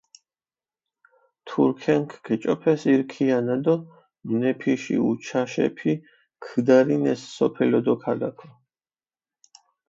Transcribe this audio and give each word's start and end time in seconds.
თურქენქ 1.47 2.09
გეჭოფეს 2.25 2.81
ირ 2.93 3.01
ქიანა 3.11 3.55
დო 3.63 3.75
მუნეფიში 4.27 4.95
უჩაშეფი 5.09 5.91
ქჷდარინეს 6.43 7.21
სოფელო 7.35 7.79
დო 7.85 7.93
ქალაქო. 8.01 8.47